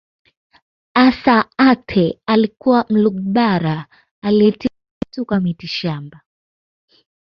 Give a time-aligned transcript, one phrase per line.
[0.93, 3.85] Assa Aatte alikuwa Mlugbara
[4.21, 4.73] aliyetibu
[5.05, 6.21] watu kwa mitishamba